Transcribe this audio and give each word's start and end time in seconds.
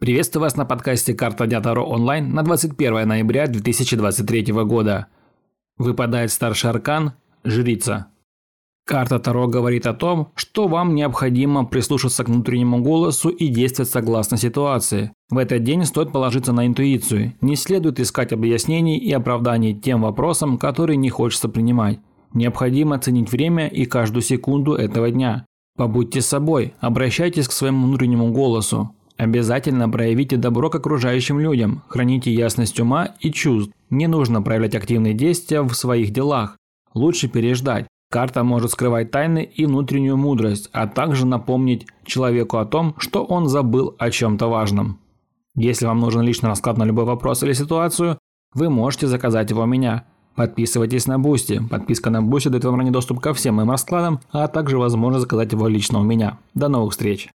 Приветствую 0.00 0.42
вас 0.42 0.54
на 0.54 0.64
подкасте 0.64 1.12
«Карта 1.12 1.48
Дня 1.48 1.60
Таро 1.60 1.84
онлайн» 1.84 2.32
на 2.32 2.44
21 2.44 3.08
ноября 3.08 3.48
2023 3.48 4.52
года. 4.62 5.08
Выпадает 5.76 6.30
старший 6.30 6.70
аркан– 6.70 7.14
Жрица. 7.44 8.06
Карта 8.86 9.18
Таро 9.18 9.48
говорит 9.48 9.88
о 9.88 9.94
том, 9.94 10.28
что 10.36 10.68
вам 10.68 10.94
необходимо 10.94 11.64
прислушаться 11.64 12.22
к 12.22 12.28
внутреннему 12.28 12.80
голосу 12.80 13.28
и 13.28 13.48
действовать 13.48 13.90
согласно 13.90 14.36
ситуации. 14.36 15.10
В 15.30 15.36
этот 15.38 15.64
день 15.64 15.84
стоит 15.84 16.12
положиться 16.12 16.52
на 16.52 16.68
интуицию. 16.68 17.34
Не 17.40 17.56
следует 17.56 17.98
искать 17.98 18.32
объяснений 18.32 18.98
и 18.98 19.12
оправданий 19.12 19.74
тем 19.74 20.02
вопросам, 20.02 20.58
которые 20.58 20.96
не 20.96 21.10
хочется 21.10 21.48
принимать. 21.48 21.98
Необходимо 22.32 23.00
ценить 23.00 23.32
время 23.32 23.66
и 23.66 23.84
каждую 23.84 24.22
секунду 24.22 24.74
этого 24.74 25.10
дня. 25.10 25.44
Побудьте 25.76 26.20
собой, 26.20 26.74
обращайтесь 26.78 27.48
к 27.48 27.52
своему 27.52 27.88
внутреннему 27.88 28.32
голосу, 28.32 28.94
Обязательно 29.18 29.88
проявите 29.90 30.36
добро 30.36 30.70
к 30.70 30.76
окружающим 30.76 31.40
людям, 31.40 31.82
храните 31.88 32.32
ясность 32.32 32.78
ума 32.78 33.16
и 33.18 33.32
чувств. 33.32 33.72
Не 33.90 34.06
нужно 34.06 34.42
проявлять 34.42 34.76
активные 34.76 35.12
действия 35.12 35.60
в 35.62 35.74
своих 35.74 36.12
делах. 36.12 36.56
Лучше 36.94 37.28
переждать. 37.28 37.86
Карта 38.10 38.44
может 38.44 38.70
скрывать 38.70 39.10
тайны 39.10 39.42
и 39.42 39.66
внутреннюю 39.66 40.16
мудрость, 40.16 40.70
а 40.72 40.86
также 40.86 41.26
напомнить 41.26 41.86
человеку 42.06 42.58
о 42.58 42.64
том, 42.64 42.94
что 42.98 43.24
он 43.24 43.48
забыл 43.48 43.96
о 43.98 44.10
чем-то 44.10 44.46
важном. 44.46 45.00
Если 45.56 45.84
вам 45.84 45.98
нужен 45.98 46.22
личный 46.22 46.48
расклад 46.48 46.78
на 46.78 46.84
любой 46.84 47.04
вопрос 47.04 47.42
или 47.42 47.52
ситуацию, 47.52 48.18
вы 48.54 48.70
можете 48.70 49.08
заказать 49.08 49.50
его 49.50 49.62
у 49.62 49.66
меня. 49.66 50.04
Подписывайтесь 50.36 51.08
на 51.08 51.18
Бусти. 51.18 51.60
Подписка 51.68 52.10
на 52.10 52.22
Бусти 52.22 52.48
дает 52.48 52.64
вам 52.64 52.76
ранний 52.76 52.92
доступ 52.92 53.18
ко 53.18 53.34
всем 53.34 53.56
моим 53.56 53.72
раскладам, 53.72 54.20
а 54.30 54.46
также 54.46 54.78
возможность 54.78 55.22
заказать 55.22 55.52
его 55.52 55.66
лично 55.66 55.98
у 55.98 56.04
меня. 56.04 56.38
До 56.54 56.68
новых 56.68 56.92
встреч! 56.92 57.28